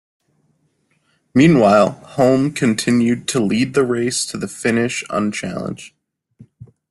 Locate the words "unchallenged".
5.11-5.93